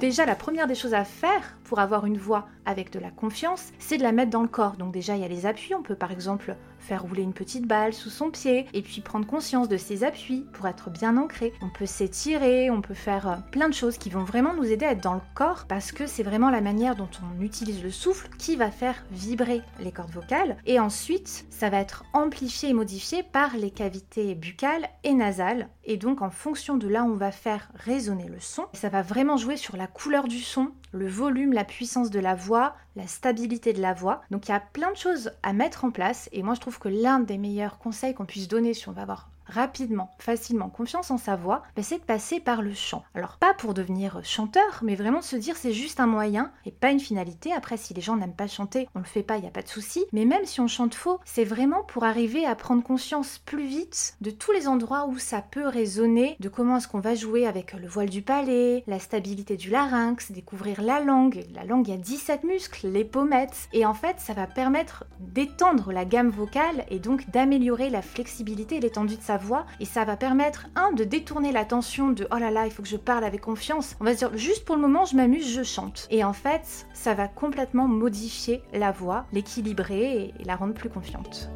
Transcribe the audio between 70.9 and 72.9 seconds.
de détourner l'attention de oh là là, il faut que